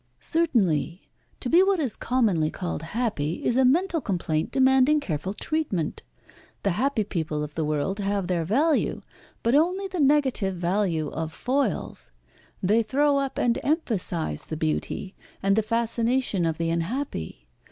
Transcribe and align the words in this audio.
"Certainly. 0.19 1.07
To 1.41 1.47
be 1.47 1.61
what 1.61 1.79
is 1.79 1.95
commonly 1.95 2.49
called 2.49 2.81
happy 2.81 3.45
is 3.45 3.55
a 3.55 3.63
mental 3.63 4.01
complaint 4.01 4.49
demanding 4.49 4.99
careful 4.99 5.35
treatment. 5.35 6.01
The 6.63 6.71
happy 6.71 7.03
people 7.03 7.43
of 7.43 7.53
the 7.53 7.63
world 7.63 7.99
have 7.99 8.25
their 8.25 8.43
value, 8.43 9.03
but 9.43 9.53
only 9.53 9.87
the 9.87 9.99
negative 9.99 10.55
value 10.55 11.09
of 11.09 11.31
foils. 11.31 12.09
They 12.63 12.81
throw 12.81 13.19
up 13.19 13.37
and 13.37 13.59
emphasise 13.61 14.43
the 14.45 14.57
beauty, 14.57 15.13
and 15.43 15.55
the 15.55 15.61
fascination 15.61 16.47
of 16.47 16.57
the 16.57 16.71
unhappy. 16.71 17.45